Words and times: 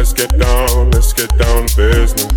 let's 0.00 0.14
get 0.14 0.38
down, 0.38 0.90
let's 0.92 1.12
get 1.12 1.28
down 1.36 1.66
to 1.66 2.29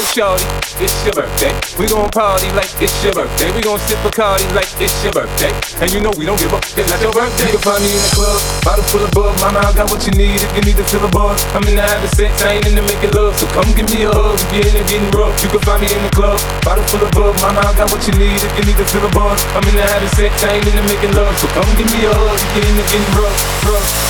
it's 0.00 0.96
your 1.04 1.12
birthday. 1.12 1.52
We 1.76 1.84
gon' 1.84 2.08
party 2.08 2.48
like 2.56 2.72
it's 2.80 2.96
your 3.04 3.12
birthday. 3.12 3.52
We 3.52 3.60
gon' 3.60 3.78
sip 3.84 4.00
a 4.00 4.08
Bacardi 4.08 4.48
like 4.56 4.68
it's 4.80 4.96
your 5.04 5.12
birthday. 5.12 5.52
And 5.84 5.92
you 5.92 6.00
know 6.00 6.08
we 6.16 6.24
don't 6.24 6.40
give 6.40 6.56
up, 6.56 6.64
it's 6.64 6.88
not 6.88 7.00
your 7.04 7.12
birthday. 7.12 7.52
You 7.52 7.60
can 7.60 7.64
find 7.68 7.82
me 7.84 7.92
in 7.92 8.00
the 8.00 8.12
club, 8.16 8.40
bottle 8.64 8.84
full 8.88 9.04
of 9.04 9.12
bug. 9.12 9.36
Mama, 9.44 9.60
I 9.60 9.72
got 9.76 9.92
what 9.92 10.00
you 10.08 10.12
need 10.16 10.40
if 10.40 10.50
you 10.56 10.62
need 10.64 10.78
to 10.80 10.86
fill 10.88 11.04
a 11.04 11.10
buzz. 11.12 11.44
I'm 11.52 11.64
in 11.68 11.76
the 11.76 11.84
having 11.84 12.12
sex, 12.16 12.32
I 12.40 12.56
ain't 12.56 12.66
in 12.66 12.80
the 12.80 12.84
making 12.88 13.12
love. 13.12 13.36
So 13.36 13.44
come 13.52 13.68
give 13.76 13.88
me 13.92 14.08
a 14.08 14.12
hug 14.12 14.40
if 14.40 14.48
you're 14.56 14.66
in 14.68 14.74
there 14.80 14.88
getting 14.88 15.12
rough. 15.12 15.36
You 15.44 15.48
can 15.52 15.62
find 15.68 15.80
me 15.84 15.88
in 15.92 16.00
the 16.00 16.12
club, 16.16 16.40
bottle 16.64 16.84
full 16.88 17.04
of 17.04 17.12
bug. 17.12 17.36
Mama, 17.44 17.60
I 17.60 17.72
got 17.76 17.92
what 17.92 18.00
you 18.08 18.14
need 18.16 18.40
if 18.40 18.52
you 18.56 18.64
need 18.72 18.78
to 18.80 18.86
fill 18.88 19.04
a 19.04 19.10
buzz. 19.12 19.36
I'm 19.52 19.64
in 19.68 19.76
the 19.76 19.84
having 19.84 20.12
sex, 20.16 20.32
I 20.48 20.56
ain't 20.56 20.64
in 20.64 20.74
the 20.80 20.84
making 20.88 21.12
love. 21.12 21.36
So 21.36 21.46
come 21.52 21.68
give 21.76 21.88
me 21.92 22.08
a 22.08 22.12
hug 22.12 22.40
if 22.40 22.50
you're 22.56 22.66
in 22.72 22.74
there 22.80 22.88
getting 22.88 23.12
rough, 23.20 23.36
rough. 23.68 24.09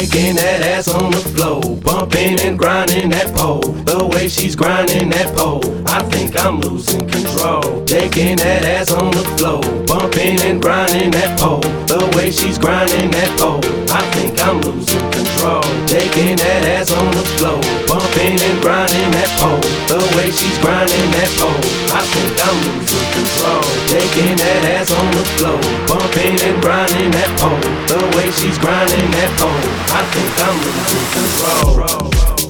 shaking 0.00 0.34
that 0.34 0.62
ass 0.62 0.88
on 0.88 1.10
the 1.10 1.18
floor, 1.18 1.60
bumping 1.84 2.40
and 2.40 2.58
grinding 2.58 3.10
that 3.10 3.34
pole. 3.36 3.60
The 3.60 4.06
way 4.14 4.28
she's 4.28 4.56
grinding 4.56 5.10
that 5.10 5.36
pole, 5.36 5.60
I 5.86 6.02
think 6.08 6.40
I'm 6.40 6.60
losing 6.60 7.06
control. 7.06 7.86
Shaking 7.86 8.36
that 8.38 8.64
ass 8.64 8.90
on 8.92 9.10
the 9.10 9.24
floor, 9.36 9.60
bumping 9.86 10.40
and 10.40 10.62
grinding 10.62 11.10
that 11.10 11.38
pole 11.38 11.60
The 11.86 12.00
way 12.16 12.30
she's 12.30 12.58
grinding 12.58 13.10
that 13.10 13.30
pole, 13.38 13.60
I 13.92 14.00
think 14.14 14.40
I'm 14.40 14.60
losing 14.62 15.04
control. 15.10 15.64
Taking 15.86 16.36
that 16.36 16.62
ass 16.76 16.90
on 16.92 17.10
the 17.12 17.24
floor, 17.36 17.60
bumping 17.84 18.40
and 18.40 18.58
grinding 18.62 19.10
that 19.18 19.30
pole. 19.36 19.60
The 19.90 20.00
way 20.16 20.30
she's 20.30 20.58
grinding 20.64 21.10
that 21.18 21.30
pole, 21.36 21.60
I 21.92 22.00
think 22.12 22.29
Taking 24.10 24.36
that 24.38 24.64
ass 24.74 24.90
on 24.90 25.06
the 25.12 25.24
floor, 25.38 25.60
bumping 25.86 26.34
and 26.42 26.60
grinding 26.60 27.12
that 27.12 27.30
pole. 27.38 27.62
The 27.86 28.16
way 28.16 28.28
she's 28.32 28.58
grinding 28.58 29.08
that 29.12 29.30
pole, 29.38 29.62
I 29.94 30.02
think 30.10 30.30
I'm 30.42 30.56
losing 30.66 31.06
control. 31.14 32.49